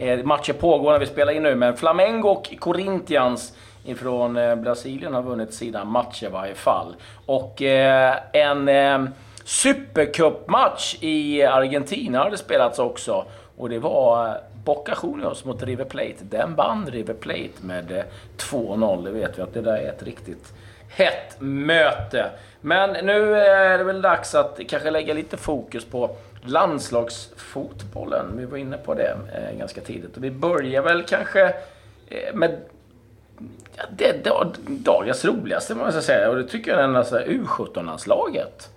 eh, 0.00 0.24
matcher 0.24 0.52
pågår 0.52 0.92
när 0.92 0.98
vi 0.98 1.06
spelar 1.06 1.32
in 1.32 1.42
nu. 1.42 1.54
Men 1.54 1.76
Flamengo 1.76 2.28
och 2.28 2.54
Corinthians 2.58 3.52
ifrån 3.84 4.36
eh, 4.36 4.54
Brasilien 4.54 5.14
har 5.14 5.22
vunnit 5.22 5.54
sina 5.54 5.84
matcher 5.84 6.26
i 6.26 6.30
varje 6.30 6.54
fall. 6.54 6.96
Och 7.26 7.62
eh, 7.62 8.16
en 8.32 8.68
eh, 8.68 9.10
supercupmatch 9.44 10.96
i 11.00 11.42
Argentina 11.42 12.18
har 12.18 12.30
det 12.30 12.38
spelats 12.38 12.78
också. 12.78 13.24
Och 13.56 13.68
det 13.68 13.78
var 13.78 14.28
eh, 14.28 14.34
Boca 14.70 14.98
Juniors 15.02 15.44
mot 15.44 15.62
River 15.62 15.84
Plate. 15.84 16.16
Den 16.20 16.54
vann 16.54 16.86
River 16.86 17.14
Plate 17.14 17.50
med 17.60 17.92
eh, 17.92 18.04
2-0. 18.36 19.04
Det 19.04 19.10
vet 19.10 19.38
vi 19.38 19.42
att 19.42 19.54
det 19.54 19.60
där 19.60 19.76
är 19.76 19.88
ett 19.88 20.02
riktigt 20.02 20.52
hett 20.88 21.36
möte. 21.40 22.30
Men 22.60 23.06
nu 23.06 23.36
eh, 23.36 23.72
är 23.72 23.78
det 23.78 23.84
väl 23.84 24.02
dags 24.02 24.34
att 24.34 24.60
kanske 24.68 24.90
lägga 24.90 25.14
lite 25.14 25.36
fokus 25.36 25.84
på 25.84 26.16
landslagsfotbollen. 26.42 28.26
Vi 28.36 28.44
var 28.44 28.58
inne 28.58 28.76
på 28.76 28.94
det 28.94 29.16
eh, 29.34 29.58
ganska 29.58 29.80
tidigt. 29.80 30.16
Och 30.16 30.24
vi 30.24 30.30
börjar 30.30 30.82
väl 30.82 31.02
kanske 31.02 31.54
med 32.34 32.60
ja, 33.76 33.82
det, 33.96 34.24
det, 34.24 34.32
dagens 34.66 35.24
roligaste, 35.24 35.74
måste 35.74 35.96
jag 35.96 36.04
säga. 36.04 36.30
Och 36.30 36.36
det 36.36 36.44
tycker 36.44 36.70
jag 36.70 36.80
är 36.80 37.26
U17-landslaget. 37.26 38.70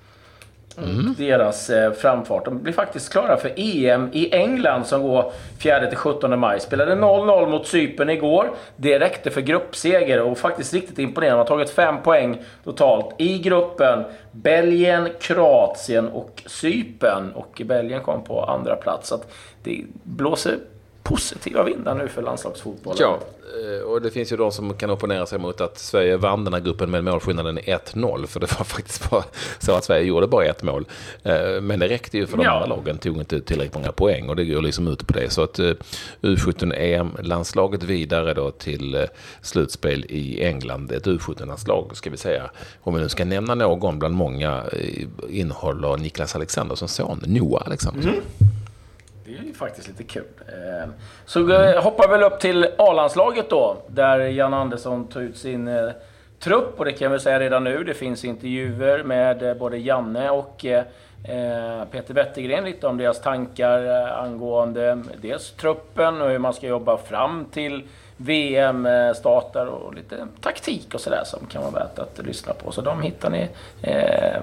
Mm. 0.78 1.16
Deras 1.18 1.70
eh, 1.70 1.92
framfart. 1.92 2.46
De 2.46 2.64
blir 2.64 2.74
faktiskt 2.74 3.12
klara 3.12 3.38
för 3.38 3.52
EM 3.56 4.10
i 4.14 4.36
England 4.36 4.86
som 4.86 5.02
går 5.02 5.32
4-17 5.60 6.36
maj. 6.36 6.60
Spelade 6.60 6.96
0-0 6.96 7.50
mot 7.50 7.68
Cypern 7.68 8.10
igår. 8.10 8.52
Det 8.76 9.00
räckte 9.00 9.32
för 9.32 9.42
gruppseger 9.42 10.22
och 10.22 10.38
faktiskt 10.38 10.74
riktigt 10.74 11.00
imponerande. 11.00 11.36
De 11.36 11.40
har 11.40 11.46
tagit 11.46 11.70
fem 11.70 11.96
poäng 12.04 12.42
totalt 12.64 13.16
i 13.18 13.40
gruppen. 13.40 14.04
Belgien, 14.32 15.10
Kroatien 15.20 16.08
och 16.08 16.44
Cypern. 16.46 17.32
Och 17.32 17.62
Belgien 17.66 18.02
kom 18.02 18.24
på 18.24 18.44
andra 18.44 18.76
plats. 18.76 19.08
Så 19.08 19.20
det 19.64 19.82
blåser 20.04 20.58
positiva 21.04 21.64
vindar 21.64 21.96
nu 21.96 22.08
för 22.08 22.22
landslagsfotbollen. 22.22 22.98
Ja, 23.02 23.20
eh, 23.64 23.84
och 23.84 24.02
det 24.02 24.12
finns 24.12 24.32
ju 24.32 24.38
de 24.38 24.52
som 24.52 24.74
kan 24.74 24.90
opponera 24.90 25.26
sig 25.26 25.40
mot 25.40 25.62
att 25.62 25.78
Sverige 25.78 26.18
vann 26.18 26.44
den 26.44 26.54
här 26.54 26.62
gruppen 26.62 26.92
med 26.92 27.04
målskillnaden 27.04 27.60
1-0. 27.60 28.28
För 28.28 28.40
det 28.40 28.58
var 28.58 28.64
faktiskt 28.66 29.10
bara 29.10 29.24
så 29.60 29.72
att 29.72 29.84
Sverige 29.84 30.04
gjorde 30.04 30.28
bara 30.28 30.46
ett 30.46 30.64
mål. 30.64 30.86
Eh, 31.24 31.62
men 31.62 31.80
det 31.80 31.88
räckte 31.88 32.18
ju 32.18 32.28
för 32.28 32.38
de 32.38 32.44
ja. 32.44 32.52
andra 32.52 32.76
lagen, 32.76 32.98
tog 32.98 33.18
inte 33.18 33.42
tillräckligt 33.42 33.76
många 33.76 33.92
poäng 33.92 34.30
och 34.30 34.36
det 34.36 34.46
går 34.46 34.62
liksom 34.62 34.88
ut 34.88 35.08
på 35.08 35.14
det. 35.14 35.30
Så 35.30 35.44
att 35.44 35.60
eh, 35.60 35.74
U17-EM-landslaget 36.22 37.84
vidare 37.84 38.34
då 38.34 38.52
till 38.52 39.08
slutspel 39.42 40.06
i 40.10 40.44
England. 40.44 40.92
Ett 40.92 41.08
U17-landslag 41.08 41.98
ska 41.98 42.10
vi 42.10 42.18
säga. 42.18 42.50
Om 42.82 42.94
vi 42.94 43.02
nu 43.02 43.10
ska 43.10 43.26
nämna 43.26 43.56
någon 43.56 44.00
bland 44.00 44.16
många 44.16 44.64
innehåller 45.30 45.98
Niklas 45.98 46.36
Alexanderssons 46.36 46.94
son, 46.94 47.24
Noah 47.26 47.64
Alexandersson. 47.66 48.12
Mm. 48.12 48.63
Det 49.34 49.40
är 49.40 49.44
ju 49.44 49.54
faktiskt 49.54 49.88
lite 49.88 50.04
kul. 50.04 50.24
Ehm, 50.48 50.94
så 51.26 51.40
eh, 51.40 51.46
vi 51.46 51.78
hoppar 51.80 52.08
vi 52.08 52.12
väl 52.12 52.24
upp 52.24 52.40
till 52.40 52.68
A-landslaget 52.78 53.50
då, 53.50 53.78
där 53.88 54.20
Jan 54.20 54.54
Andersson 54.54 55.08
tar 55.08 55.22
ut 55.22 55.38
sin 55.38 55.68
eh, 55.68 55.90
trupp. 56.40 56.80
Och 56.80 56.86
det 56.86 56.92
kan 56.92 57.12
vi 57.12 57.20
säga 57.20 57.40
redan 57.40 57.64
nu, 57.64 57.84
det 57.84 57.94
finns 57.94 58.26
intervjuer 58.26 59.04
med 59.04 59.44
eh, 59.44 59.54
både 59.54 59.78
Janne 59.78 60.30
och 60.30 60.66
Peter 61.92 62.14
Wettergren 62.14 62.66
lite 62.66 62.88
om 62.88 62.98
deras 62.98 63.22
tankar 63.22 64.08
angående 64.08 65.04
dels 65.22 65.52
truppen 65.52 66.22
och 66.22 66.30
hur 66.30 66.40
man 66.40 66.54
ska 66.54 66.68
jobba 66.68 66.98
fram 66.98 67.46
till 67.46 67.84
VM 68.18 68.88
startar. 69.16 69.66
och 69.66 69.94
lite 69.94 70.28
taktik 70.42 70.94
och 70.94 71.02
sådär 71.02 71.24
som 71.26 71.46
kan 71.46 71.62
vara 71.62 71.72
värt 71.72 72.00
att 72.00 72.26
lyssna 72.26 72.54
på. 72.54 72.72
Så 72.72 72.82
de 72.82 73.02
hittar 73.02 73.30
ni 73.30 73.50
eh, 73.82 74.42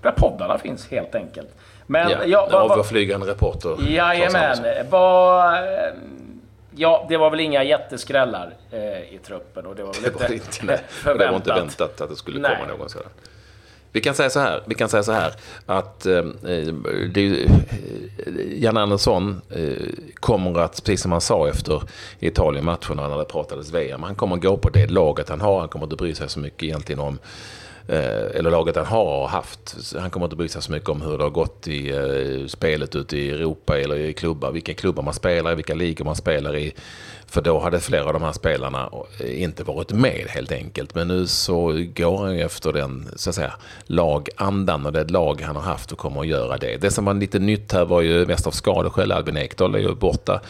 där 0.00 0.12
poddarna 0.16 0.58
finns 0.58 0.90
helt 0.90 1.14
enkelt. 1.14 1.48
Men, 1.86 2.10
ja, 2.10 2.24
ja, 2.26 2.48
var, 2.52 2.68
var, 2.68 2.82
flygande 2.82 3.26
reporter. 3.26 3.76
Jajamän. 3.88 4.58
Var, 4.90 5.58
ja, 6.76 7.06
det 7.08 7.16
var 7.16 7.30
väl 7.30 7.40
inga 7.40 7.62
jätteskrällar 7.62 8.54
eh, 8.70 9.14
i 9.14 9.20
truppen. 9.26 9.66
Och 9.66 9.76
det 9.76 9.82
var 9.82 9.92
väl 9.92 10.02
det 10.02 10.10
var 10.10 10.32
inte, 10.32 10.64
nej. 10.64 10.80
förväntat. 10.88 11.18
Det 11.18 11.30
var 11.30 11.36
inte 11.36 11.54
väntat 11.54 12.00
att 12.00 12.08
det 12.08 12.16
skulle 12.16 12.40
nej. 12.40 12.56
komma 12.56 12.78
någon 12.78 12.88
sådan. 12.88 13.08
Vi 13.92 14.00
kan 14.00 14.14
säga 14.14 14.30
så 14.30 14.40
här, 14.40 14.62
vi 14.66 14.74
kan 14.74 14.88
säga 14.88 15.02
så 15.02 15.12
här 15.12 15.32
att 15.66 16.06
eh, 16.06 16.22
det, 17.12 17.48
Jan 18.56 18.76
Andersson 18.76 19.40
eh, 19.50 19.88
kommer 20.14 20.60
att, 20.60 20.84
precis 20.84 21.02
som 21.02 21.12
han 21.12 21.20
sa 21.20 21.48
efter 21.48 21.82
Italien-matcherna 22.18 23.08
när 23.08 23.18
det 23.18 23.24
pratades 23.24 23.70
VM, 23.72 24.02
han 24.02 24.14
kommer 24.14 24.36
att 24.36 24.42
gå 24.42 24.56
på 24.56 24.70
det 24.70 24.86
laget 24.86 25.28
han 25.28 25.40
har. 25.40 25.60
Han 25.60 25.68
kommer 25.68 25.86
inte 25.86 25.96
bry 25.96 26.14
sig 26.14 26.28
så 26.28 26.40
mycket 26.40 26.62
egentligen 26.62 27.00
om 27.00 27.18
Eh, 27.18 27.73
Eh, 27.88 28.36
eller 28.38 28.50
laget 28.50 28.76
han 28.76 28.86
har 28.86 29.28
haft. 29.28 29.76
Han 29.98 30.10
kommer 30.10 30.26
inte 30.26 30.36
bry 30.36 30.48
sig 30.48 30.62
så 30.62 30.72
mycket 30.72 30.88
om 30.88 31.02
hur 31.02 31.18
det 31.18 31.24
har 31.24 31.30
gått 31.30 31.68
i 31.68 31.90
eh, 31.90 32.46
spelet 32.46 32.96
ute 32.96 33.16
i 33.18 33.30
Europa 33.30 33.78
eller 33.78 33.96
i 33.96 34.12
klubbar. 34.12 34.52
Vilka 34.52 34.74
klubbar 34.74 35.02
man 35.02 35.14
spelar 35.14 35.52
i, 35.52 35.54
vilka 35.54 35.74
ligor 35.74 36.04
man 36.04 36.16
spelar 36.16 36.56
i. 36.56 36.74
För 37.26 37.40
då 37.40 37.58
hade 37.58 37.80
flera 37.80 38.04
av 38.04 38.12
de 38.12 38.22
här 38.22 38.32
spelarna 38.32 38.90
eh, 39.20 39.42
inte 39.42 39.64
varit 39.64 39.92
med 39.92 40.26
helt 40.28 40.52
enkelt. 40.52 40.94
Men 40.94 41.08
nu 41.08 41.26
så 41.26 41.84
går 41.96 42.18
han 42.18 42.34
ju 42.34 42.42
efter 42.42 42.72
den 42.72 43.08
så 43.16 43.30
att 43.30 43.36
säga, 43.36 43.52
lagandan 43.84 44.86
och 44.86 44.92
det 44.92 45.10
lag 45.10 45.42
han 45.42 45.56
har 45.56 45.62
haft 45.62 45.92
och 45.92 45.98
kommer 45.98 46.20
att 46.20 46.26
göra 46.26 46.56
det. 46.56 46.76
Det 46.76 46.90
som 46.90 47.04
var 47.04 47.14
lite 47.14 47.38
nytt 47.38 47.72
här 47.72 47.84
var 47.84 48.00
ju 48.00 48.26
mest 48.26 48.46
av 48.46 48.50
skadeskäl. 48.50 49.12
Albin 49.12 49.36
Ekdal 49.36 49.74
är 49.74 49.78
ju 49.78 49.94
borta. 49.94 50.40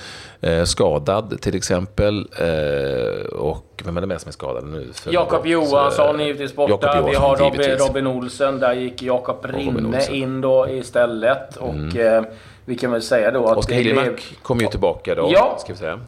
Eh, 0.44 0.64
skadad 0.64 1.40
till 1.40 1.56
exempel. 1.56 2.28
Eh, 2.38 3.24
och 3.24 3.82
vem 3.84 3.96
är 3.96 4.00
det 4.00 4.06
mer 4.06 4.18
som 4.18 4.28
är 4.28 4.32
skadad 4.32 4.64
nu? 4.64 4.88
Jakob 5.10 5.46
Johansson 5.46 6.20
är 6.20 6.24
givetvis 6.24 6.54
borta. 6.54 6.72
Johansson, 6.72 7.10
Vi 7.10 7.16
har 7.16 7.36
Robin, 7.36 7.76
Robin 7.78 8.06
Olsen. 8.06 8.60
Där 8.60 8.74
gick 8.74 9.02
Jakob 9.02 9.44
Rinne 9.44 10.06
in 10.10 10.40
då 10.40 10.68
istället. 10.68 11.56
Och 11.56 11.74
mm. 11.74 12.18
eh, 12.18 12.24
vi 12.64 12.76
kan 12.76 12.90
väl 12.90 13.02
säga 13.02 13.30
då 13.30 13.46
att... 13.46 13.56
Oskar 13.56 13.74
Hiljemark 13.74 14.36
kom 14.42 14.60
ju 14.60 14.66
tillbaka 14.66 15.14
då. 15.14 15.28
Ja. 15.32 15.56
Ska 15.60 15.72
vi 15.72 15.78
säga. 15.78 16.00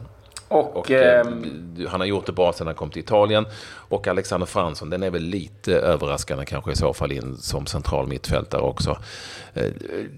Och, 0.47 0.75
och 0.75 0.91
eh, 0.91 1.19
ehm, 1.19 1.87
han 1.89 1.99
har 1.99 2.07
gjort 2.07 2.25
det 2.25 2.31
bra 2.31 2.53
sedan 2.53 2.67
han 2.67 2.75
kom 2.75 2.89
till 2.89 3.01
Italien. 3.01 3.45
Och 3.73 4.07
Alexander 4.07 4.47
Fransson, 4.47 4.89
den 4.89 5.03
är 5.03 5.09
väl 5.09 5.23
lite 5.23 5.73
överraskande 5.73 6.45
kanske 6.45 6.71
i 6.71 6.75
så 6.75 6.93
fall 6.93 7.11
in 7.11 7.37
som 7.37 7.65
central 7.65 8.07
mittfältare 8.07 8.61
också. 8.61 8.97
Eh, 9.53 9.71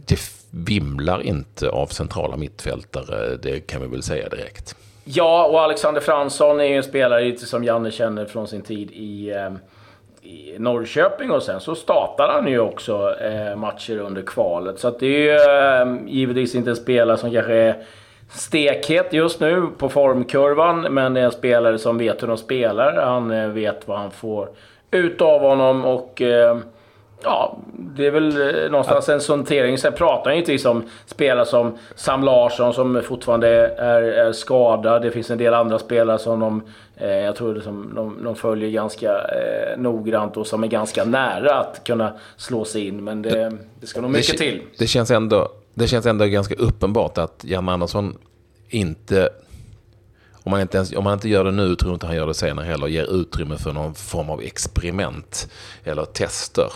det 0.06 0.20
vimlar 0.51 1.22
inte 1.22 1.70
av 1.70 1.88
centrala 1.88 2.38
mittfältare, 2.38 3.36
det 3.41 3.60
kan 3.60 3.82
vi 3.82 3.88
väl 3.88 4.03
säga 4.03 4.29
direkt. 4.29 4.75
Ja, 5.03 5.46
och 5.46 5.62
Alexander 5.62 6.01
Fransson 6.01 6.60
är 6.60 6.63
ju 6.65 6.75
en 6.75 6.84
spelare 6.84 7.24
lite 7.24 7.46
som 7.46 7.63
Janne 7.63 7.91
känner 7.91 8.25
från 8.25 8.48
sin 8.48 8.62
tid 8.62 8.91
i, 8.91 9.29
eh, 9.29 9.51
i 10.29 10.56
Norrköping 10.60 11.32
och 11.32 11.44
sen 11.44 11.60
så 11.60 11.75
startar 11.75 12.27
han 12.34 12.48
ju 12.48 12.60
också 12.60 13.15
eh, 13.22 13.56
matcher 13.56 13.98
under 13.98 14.22
kvalet. 14.22 14.79
Så 14.79 14.88
att 14.88 15.00
det 15.00 15.06
är 15.06 15.20
ju 15.20 15.32
eh, 15.32 16.13
givetvis 16.13 16.56
inte 16.56 16.70
en 16.70 16.75
spelare 16.75 17.18
som 17.18 17.32
kanske 17.32 17.53
är 17.53 17.84
stekhet 18.32 19.13
just 19.13 19.39
nu 19.39 19.68
på 19.77 19.89
formkurvan, 19.89 20.82
men 20.82 21.13
det 21.13 21.22
är 21.22 21.25
en 21.25 21.32
spelare 21.32 21.77
som 21.77 21.98
vet 21.98 22.24
hur 22.24 22.27
de 22.27 22.38
spelar. 22.38 23.06
Han 23.06 23.53
vet 23.53 23.88
vad 23.88 24.00
han 24.00 24.12
får 24.12 24.50
ut 24.91 25.22
av 25.22 25.41
honom 25.41 25.86
och 25.86 26.22
Ja, 27.24 27.58
det 27.74 28.08
är 28.08 28.12
väl 28.12 28.42
eh, 28.42 28.72
någonstans 28.72 29.10
en 29.10 29.22
sortering. 29.22 29.78
Sen 29.78 29.94
pratar 29.94 30.30
han 30.30 30.36
givetvis 30.36 30.66
om 30.66 30.84
spelare 31.06 31.46
som 31.46 31.78
Sam 31.96 32.24
Larsson 32.24 32.74
som 32.74 33.02
fortfarande 33.04 33.48
är, 33.78 34.02
är 34.02 34.32
skadad. 34.32 35.02
Det 35.02 35.12
finns 35.12 35.32
en 35.32 35.38
del 35.38 35.54
andra 35.54 35.80
spelare 35.80 36.20
som 36.20 36.40
de, 36.40 36.62
eh, 36.98 37.10
jag 37.10 37.36
tror 37.36 37.56
det 37.56 37.62
som 37.62 37.96
de, 37.96 38.24
de 38.24 38.36
följer 38.36 38.70
ganska 38.70 39.12
eh, 39.12 39.78
noggrant 39.78 40.38
och 40.38 40.48
som 40.48 40.64
är 40.64 40.68
ganska 40.68 41.06
nära 41.06 41.60
att 41.60 41.84
kunna 41.84 42.14
slå 42.38 42.66
sig 42.66 42.88
in. 42.88 43.04
Men 43.04 43.22
det, 43.22 43.58
det 43.80 43.88
ska 43.88 44.02
nog 44.02 44.12
mycket 44.12 44.38
det, 44.38 44.38
till. 44.38 44.62
Det 44.78 44.88
känns, 44.88 45.12
ändå, 45.12 45.48
det 45.74 45.88
känns 45.88 46.06
ändå 46.06 46.26
ganska 46.26 46.56
uppenbart 46.56 47.18
att 47.18 47.44
Jan 47.44 47.70
Andersson 47.70 48.18
inte 48.70 49.30
om 50.43 50.51
man, 50.51 50.62
inte 50.62 50.77
ens, 50.77 50.96
om 50.96 51.03
man 51.03 51.13
inte 51.13 51.29
gör 51.29 51.43
det 51.43 51.51
nu, 51.51 51.75
tror 51.75 51.93
inte 51.93 52.05
han 52.05 52.15
gör 52.15 52.27
det 52.27 52.34
senare 52.34 52.65
heller, 52.65 52.88
ger 52.88 53.22
utrymme 53.22 53.58
för 53.58 53.74
någon 53.74 53.96
form 53.96 54.29
av 54.29 54.41
experiment 54.41 55.50
eller 55.84 56.05
tester 56.05 56.72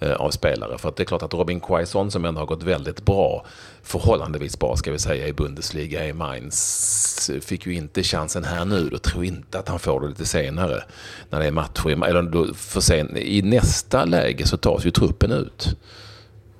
eh, 0.00 0.12
av 0.12 0.30
spelare. 0.30 0.78
För 0.78 0.88
att 0.88 0.96
det 0.96 1.02
är 1.02 1.04
klart 1.04 1.22
att 1.22 1.34
Robin 1.34 1.60
Quaison 1.60 2.10
som 2.10 2.24
ändå 2.24 2.40
har 2.40 2.46
gått 2.46 2.62
väldigt 2.62 3.04
bra, 3.04 3.46
förhållandevis 3.82 4.58
bra 4.58 4.76
ska 4.76 4.92
vi 4.92 4.98
säga, 4.98 5.28
i 5.28 5.32
Bundesliga 5.32 6.06
i 6.06 6.12
Mainz, 6.12 7.30
fick 7.40 7.66
ju 7.66 7.74
inte 7.74 8.02
chansen 8.02 8.44
här 8.44 8.64
nu. 8.64 8.88
Då 8.88 8.98
tror 8.98 9.24
inte 9.24 9.58
att 9.58 9.68
han 9.68 9.78
får 9.78 10.00
det 10.00 10.08
lite 10.08 10.26
senare 10.26 10.82
när 11.30 11.40
det 11.40 11.46
är 11.46 11.50
matcher. 11.50 12.04
Eller 12.04 12.22
då 12.22 12.54
för 12.54 12.80
sen, 12.80 13.16
I 13.16 13.42
nästa 13.42 14.04
läge 14.04 14.46
så 14.46 14.56
tas 14.56 14.86
ju 14.86 14.90
truppen 14.90 15.32
ut. 15.32 15.76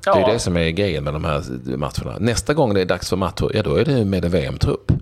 Ja. 0.04 0.14
Det 0.14 0.20
är 0.20 0.32
det 0.32 0.38
som 0.38 0.56
är 0.56 0.70
grejen 0.70 1.04
med 1.04 1.12
de 1.12 1.24
här 1.24 1.42
matcherna. 1.76 2.18
Nästa 2.18 2.54
gång 2.54 2.74
det 2.74 2.80
är 2.80 2.84
dags 2.84 3.08
för 3.08 3.16
matcher, 3.16 3.50
ja 3.54 3.62
då 3.62 3.76
är 3.76 3.84
det 3.84 4.04
med 4.04 4.24
en 4.24 4.30
VM-trupp. 4.30 4.92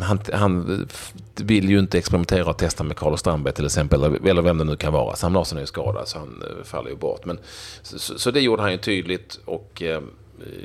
Han, 0.00 0.20
han, 0.32 0.88
vill 1.36 1.70
ju 1.70 1.78
inte 1.78 1.98
experimentera 1.98 2.50
och 2.50 2.58
testa 2.58 2.84
med 2.84 2.96
Carlos 2.96 3.20
Strandberg 3.20 3.54
till 3.54 3.66
exempel, 3.66 4.04
eller, 4.04 4.42
vem 4.42 4.58
det 4.58 4.64
nu 4.64 4.76
kan 4.76 4.92
vara. 4.92 5.16
Sam 5.16 5.34
Larsson 5.34 5.58
är 5.58 5.62
ju 5.62 5.66
skadad 5.66 6.08
så 6.08 6.18
han 6.18 6.42
eh, 6.42 6.64
faller 6.64 6.90
ju 6.90 6.96
bort. 6.96 7.24
Men, 7.24 7.38
så, 7.82 8.18
så 8.18 8.30
det 8.30 8.40
gjorde 8.40 8.62
han 8.62 8.72
ju 8.72 8.78
tydligt 8.78 9.40
och 9.44 9.82
eh, 9.82 10.00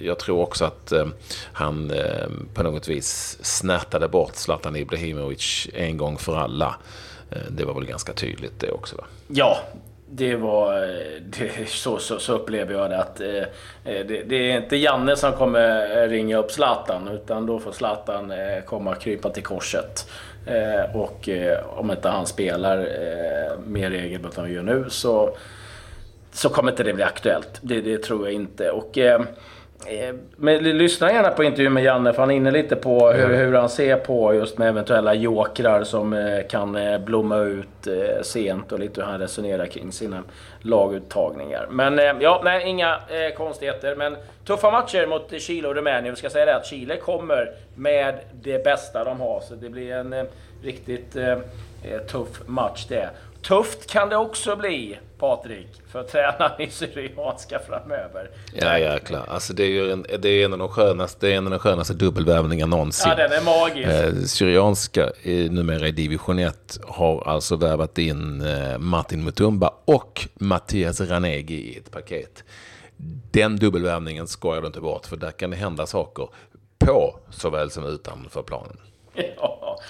jag 0.01 0.19
tror 0.19 0.39
också 0.39 0.65
att 0.65 0.91
eh, 0.91 1.05
han 1.53 1.91
eh, 1.91 2.27
på 2.53 2.63
något 2.63 2.87
vis 2.87 3.37
snärtade 3.41 4.07
bort 4.07 4.35
Zlatan 4.35 4.75
Ibrahimovic 4.75 5.67
en 5.73 5.97
gång 5.97 6.17
för 6.17 6.37
alla. 6.37 6.75
Eh, 7.29 7.51
det 7.51 7.65
var 7.65 7.73
väl 7.73 7.85
ganska 7.85 8.13
tydligt 8.13 8.59
det 8.59 8.71
också 8.71 8.95
va? 8.95 9.03
Ja, 9.27 9.57
det 10.09 10.35
var... 10.35 10.83
Eh, 10.83 11.21
det, 11.21 11.69
så, 11.69 11.97
så, 11.97 12.19
så, 12.19 12.33
upplever 12.33 12.73
jag 12.73 12.89
det 12.89 12.97
att 12.97 13.21
eh, 13.21 13.37
eh, 13.83 14.05
det, 14.07 14.23
det, 14.23 14.51
är 14.51 14.57
inte 14.57 14.75
Janne 14.77 15.15
som 15.15 15.33
kommer 15.33 16.07
ringa 16.07 16.37
upp 16.37 16.51
Zlatan 16.51 17.07
utan 17.07 17.45
då 17.45 17.59
får 17.59 17.71
Zlatan 17.71 18.31
eh, 18.31 18.61
komma 18.65 18.91
och 18.91 19.01
krypa 19.01 19.29
till 19.29 19.43
korset. 19.43 20.09
Eh, 20.45 20.95
och 20.95 21.29
eh, 21.29 21.79
om 21.79 21.91
inte 21.91 22.09
han 22.09 22.25
spelar 22.25 22.77
eh, 22.77 23.59
mer 23.65 23.89
regelbundet 23.89 24.37
än 24.37 24.43
han 24.43 24.53
gör 24.53 24.63
nu 24.63 24.85
så, 24.89 25.37
så 26.31 26.49
kommer 26.49 26.71
inte 26.71 26.83
det 26.83 26.93
bli 26.93 27.03
aktuellt. 27.03 27.59
Det, 27.61 27.81
det 27.81 27.97
tror 28.03 28.25
jag 28.25 28.33
inte. 28.33 28.71
Och, 28.71 28.97
Eh, 28.97 29.21
men 30.35 30.63
lyssna 30.63 31.11
gärna 31.11 31.29
på 31.29 31.43
intervjun 31.43 31.73
med 31.73 31.83
Janne, 31.83 32.13
för 32.13 32.21
han 32.21 32.31
är 32.31 32.35
inne 32.35 32.51
lite 32.51 32.75
på 32.75 33.11
hur, 33.11 33.37
hur 33.37 33.53
han 33.53 33.69
ser 33.69 33.95
på 33.95 34.33
just 34.33 34.57
med 34.57 34.67
eventuella 34.69 35.13
jokrar 35.13 35.83
som 35.83 36.13
eh, 36.13 36.47
kan 36.49 36.75
eh, 36.75 36.99
blomma 36.99 37.37
ut 37.37 37.67
sent 38.21 38.71
och 38.71 38.79
lite 38.79 39.01
hur 39.01 39.07
han 39.07 39.19
resonerar 39.19 39.65
kring 39.65 39.91
sina 39.91 40.23
laguttagningar. 40.59 41.67
Men 41.69 42.21
ja, 42.21 42.41
nej, 42.43 42.67
inga 42.67 42.99
konstigheter. 43.37 43.95
Men 43.95 44.17
tuffa 44.45 44.71
matcher 44.71 45.07
mot 45.07 45.41
Chile 45.41 45.67
och 45.67 45.75
Rumänien. 45.75 46.13
Vi 46.13 46.15
ska 46.15 46.29
säga 46.29 46.45
det 46.45 46.55
att 46.55 46.65
Chile 46.65 46.97
kommer 46.97 47.51
med 47.75 48.15
det 48.33 48.63
bästa 48.63 49.03
de 49.03 49.21
har, 49.21 49.39
så 49.41 49.55
det 49.55 49.69
blir 49.69 49.91
en 49.93 50.27
riktigt 50.63 51.17
tuff 52.07 52.41
match 52.45 52.85
det. 52.89 53.09
Tufft 53.41 53.91
kan 53.91 54.09
det 54.09 54.17
också 54.17 54.55
bli, 54.55 54.97
Patrik, 55.19 55.67
för 55.91 56.03
tränaren 56.03 56.61
i 56.67 56.69
Syrianska 56.69 57.59
framöver. 57.59 58.29
Ja, 58.53 58.79
jäklar. 58.79 59.25
Alltså 59.27 59.53
det 59.53 59.63
är 59.63 59.69
ju 59.69 59.91
en, 59.91 60.05
det 60.19 60.29
är 60.29 60.45
en 60.45 60.53
av 60.53 60.59
de 60.59 60.69
skönaste, 60.69 61.33
en 61.33 61.45
av 61.45 61.51
de 61.51 61.59
skönaste 61.59 61.93
dubbelvärvningarna 61.93 62.75
någonsin. 62.75 63.09
Ja, 63.09 63.27
den 63.27 63.31
är 63.31 63.45
magisk. 63.45 63.87
Eh, 63.87 64.13
Syrianska, 64.25 65.09
numera 65.49 65.87
i 65.87 65.91
division 65.91 66.39
1, 66.39 66.79
har 66.87 67.27
alltså 67.27 67.55
värvat 67.55 67.97
in 67.97 68.41
eh, 68.41 68.77
Martin 68.77 69.23
Mutumba 69.23 69.73
och 69.85 70.27
Mattias 70.35 71.01
Ranegi 71.01 71.73
i 71.73 71.77
ett 71.77 71.91
paket. 71.91 72.43
Den 73.31 73.55
dubbelvärvningen 73.55 74.27
skojar 74.27 74.61
du 74.61 74.67
inte 74.67 74.81
bort, 74.81 75.05
för 75.05 75.17
där 75.17 75.31
kan 75.31 75.49
det 75.49 75.55
hända 75.57 75.85
saker 75.85 76.27
på 76.77 77.19
såväl 77.29 77.71
som 77.71 77.85
utanför 77.85 78.41
planen. 78.43 78.77
Ja. 79.37 79.46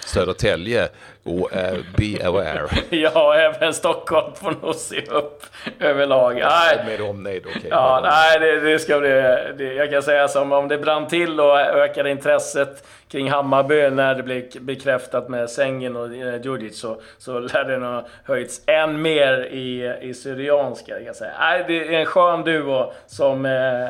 Södertälje, 0.07 0.87
oh, 1.23 1.41
uh, 1.41 1.79
be 1.97 2.27
aware. 2.27 2.67
ja, 2.89 3.35
även 3.35 3.73
Stockholm 3.73 4.35
får 4.35 4.55
nog 4.61 4.75
se 4.75 5.01
upp 5.01 5.43
överlag. 5.79 6.35
Nej. 6.35 6.85
Med 6.85 7.09
omnejd. 7.09 7.45
Okay. 7.45 7.69
Ja, 7.69 7.99
nej, 8.03 8.39
det, 8.39 8.59
det 8.59 8.79
ska 8.79 8.99
bli... 8.99 9.09
Det, 9.57 9.73
jag 9.73 9.91
kan 9.91 10.03
säga 10.03 10.27
som 10.27 10.51
om 10.51 10.67
det 10.67 10.77
brann 10.77 11.07
till 11.07 11.39
och 11.39 11.59
ökade 11.59 12.09
intresset 12.11 12.87
kring 13.09 13.29
Hammarby 13.29 13.89
när 13.89 14.15
det 14.15 14.23
blev 14.23 14.43
bekräftat 14.59 15.29
med 15.29 15.49
Sängen 15.49 15.95
och 15.95 16.05
eh, 16.05 16.41
Djurdjic 16.41 16.79
så, 16.79 17.01
så 17.17 17.39
lär 17.39 17.63
det 17.63 17.77
nog 17.77 18.03
höjts 18.23 18.61
än 18.65 19.01
mer 19.01 19.45
i, 19.45 19.97
i 20.01 20.13
Syrianska. 20.13 20.99
Jag 20.99 21.15
säga. 21.15 21.31
Nej, 21.39 21.63
det 21.67 21.95
är 21.95 21.99
en 21.99 22.05
skön 22.05 22.43
duo 22.43 22.93
som 23.07 23.45
eh, 23.45 23.83
eh 23.83 23.89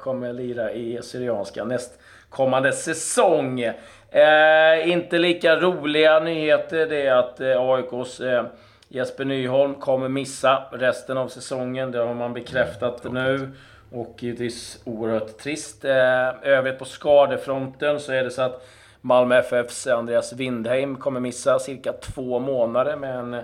kommer 0.00 0.32
lira 0.32 0.72
i 0.72 0.98
Syrianska 1.02 1.64
nästkommande 1.64 2.72
säsong. 2.72 3.72
Eh, 4.10 4.90
inte 4.90 5.18
lika 5.18 5.56
roliga 5.56 6.20
nyheter 6.20 6.86
det 6.86 7.06
är 7.06 7.14
att 7.14 7.40
eh, 7.40 7.60
AIKs 7.60 8.20
eh, 8.20 8.44
Jesper 8.88 9.24
Nyholm 9.24 9.74
kommer 9.74 10.08
missa 10.08 10.62
resten 10.72 11.18
av 11.18 11.28
säsongen. 11.28 11.92
Det 11.92 11.98
har 11.98 12.14
man 12.14 12.32
bekräftat 12.32 13.04
mm, 13.04 13.24
nu. 13.24 13.50
Och 13.92 14.14
det 14.18 14.40
är 14.40 14.52
oerhört 14.84 15.38
trist. 15.38 15.84
Eh, 15.84 16.28
övrigt 16.42 16.78
på 16.78 16.84
skadefronten 16.84 18.00
så 18.00 18.12
är 18.12 18.24
det 18.24 18.30
så 18.30 18.42
att 18.42 18.68
Malmö 19.00 19.38
FFs 19.38 19.86
Andreas 19.86 20.32
Windheim 20.32 20.96
kommer 20.96 21.20
missa 21.20 21.58
cirka 21.58 21.92
två 21.92 22.38
månader 22.38 22.96
med 22.96 23.18
en 23.18 23.42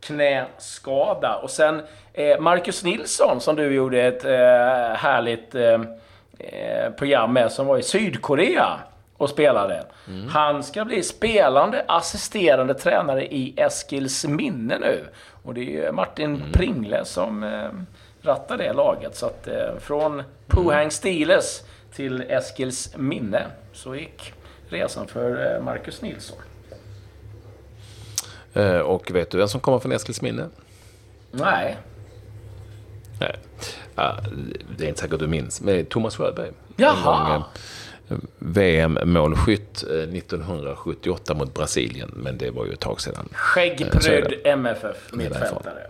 knäskada. 0.00 1.36
Och 1.36 1.50
sen 1.50 1.82
eh, 2.12 2.40
Marcus 2.40 2.84
Nilsson 2.84 3.40
som 3.40 3.56
du 3.56 3.74
gjorde 3.74 4.02
ett 4.02 4.24
eh, 4.24 4.96
härligt 4.96 5.54
eh, 5.54 5.80
eh 6.38 6.90
program 6.96 7.32
med 7.32 7.52
som 7.52 7.66
var 7.66 7.78
i 7.78 7.82
Sydkorea 7.82 8.78
och 9.22 9.30
spelade. 9.30 9.84
Mm. 10.08 10.28
Han 10.28 10.62
ska 10.62 10.84
bli 10.84 11.02
spelande 11.02 11.84
assisterande 11.88 12.74
tränare 12.74 13.26
i 13.26 13.54
Eskils 13.56 14.24
minne 14.26 14.78
nu. 14.78 15.04
Och 15.42 15.54
det 15.54 15.84
är 15.84 15.92
Martin 15.92 16.34
mm. 16.34 16.52
Pringle 16.52 17.04
som 17.04 17.44
eh, 17.44 17.68
rattar 18.22 18.56
det 18.56 18.72
laget. 18.72 19.16
Så 19.16 19.26
att 19.26 19.48
eh, 19.48 19.78
från 19.80 20.22
Pohang 20.46 20.90
Stiles 20.90 21.64
till 21.94 22.20
Eskils 22.28 22.96
minne 22.96 23.46
så 23.72 23.94
gick 23.94 24.32
resan 24.68 25.06
för 25.06 25.54
eh, 25.54 25.62
Marcus 25.64 26.02
Nilsson. 26.02 26.38
Eh, 28.54 28.78
och 28.78 29.10
vet 29.10 29.30
du 29.30 29.38
vem 29.38 29.48
som 29.48 29.60
kommer 29.60 29.78
från 29.78 29.92
Eskils 29.92 30.22
minne? 30.22 30.48
Nej. 31.30 31.76
Nej. 33.20 33.36
Uh, 33.98 34.22
det 34.76 34.84
är 34.84 34.88
inte 34.88 35.00
säkert 35.00 35.18
du 35.18 35.26
minns, 35.26 35.60
men 35.60 35.86
Thomas 35.86 36.16
Sjöberg. 36.16 36.50
Jaha! 36.76 37.42
VM-målskytt 38.38 39.82
1978 39.82 41.32
eh, 41.32 41.38
mot 41.38 41.54
Brasilien, 41.54 42.10
men 42.16 42.38
det 42.38 42.50
var 42.50 42.66
ju 42.66 42.72
ett 42.72 42.80
tag 42.80 43.00
sedan. 43.00 43.28
Skäggprydd 43.32 44.34
MFF-mittfältare. 44.44 45.86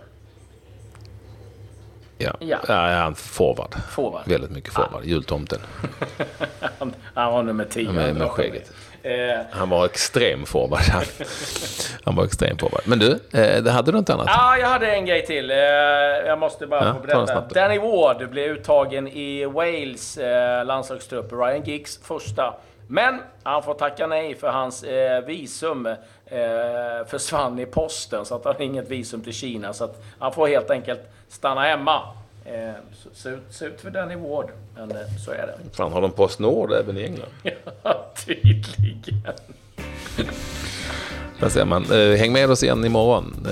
Ja. 2.19 2.37
ja. 2.41 2.59
ja, 2.69 2.75
han 2.75 3.15
forward. 3.15 3.75
forward. 3.91 4.29
Väldigt 4.29 4.51
mycket 4.51 4.73
forward. 4.73 5.03
Ah. 5.03 5.05
Jultomten. 5.05 5.61
han 7.15 7.33
var 7.33 7.43
nummer 7.43 7.65
10. 7.65 7.93
Med, 7.93 8.17
med 8.17 8.31
skägget. 8.31 8.73
Eh. 9.03 9.41
Han 9.51 9.69
var 9.69 9.85
extrem 9.85 10.47
forward. 10.47 10.81
Han 12.05 12.17
var 12.17 12.25
extrem 12.25 12.59
forward. 12.59 12.83
Men 12.85 12.99
du, 12.99 13.13
eh, 13.13 13.63
det 13.63 13.71
hade 13.71 13.93
du 13.93 13.99
inte 13.99 14.15
annat? 14.15 14.27
Ja, 14.29 14.57
jag 14.59 14.69
hade 14.69 14.93
en 14.93 15.07
grej 15.07 15.27
till. 15.27 15.51
Eh, 15.51 15.57
jag 16.27 16.39
måste 16.39 16.67
bara 16.67 16.85
ja, 16.85 16.95
få 16.95 17.01
berätta. 17.01 17.41
Danny 17.41 17.79
Ward 17.79 18.31
blev 18.31 18.51
uttagen 18.51 19.09
i 19.09 19.45
Wales 19.45 20.19
landslagstrupp. 20.65 21.33
Ryan 21.33 21.63
Giggs 21.65 22.01
första. 22.03 22.55
Men 22.87 23.21
han 23.43 23.63
får 23.63 23.75
tacka 23.75 24.07
nej 24.07 24.35
för 24.35 24.49
hans 24.49 24.85
visum 25.27 25.89
försvann 27.07 27.59
i 27.59 27.67
posten. 27.67 28.25
Så 28.25 28.35
att 28.35 28.45
han 28.45 28.55
har 28.55 28.63
inget 28.63 28.89
visum 28.89 29.21
till 29.21 29.33
Kina. 29.33 29.73
Så 29.73 29.85
att 29.85 30.03
han 30.19 30.33
får 30.33 30.49
helt 30.49 30.71
enkelt 30.71 31.01
stanna 31.29 31.63
hemma. 31.63 32.03
Eh, 32.45 32.73
se 33.51 33.65
ut 33.65 33.81
för 33.81 33.91
Danny 33.91 34.17
Ward, 34.17 34.51
men 34.75 34.91
eh, 34.91 34.97
så 35.25 35.31
är 35.31 35.47
det. 35.47 35.77
Fan, 35.77 35.93
har 35.93 36.01
de 36.01 36.11
Postnord 36.11 36.73
även 36.73 36.99
i 36.99 37.03
England? 37.03 37.31
ja, 37.83 38.13
tydligen. 38.27 39.23
Där 41.41 41.49
ser 41.49 41.65
man. 41.65 41.85
Eh, 41.93 42.19
häng 42.19 42.33
med 42.33 42.51
oss 42.51 42.63
igen 42.63 42.85
imorgon 42.85 43.47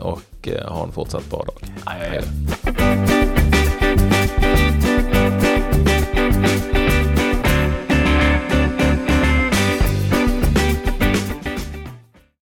och 0.00 0.48
ha 0.68 0.84
en 0.84 0.92
fortsatt 0.92 1.30
bra 1.30 1.44
dag. 1.44 1.56
Aj, 1.84 2.08
aj, 2.08 2.18
aj. 2.64 2.79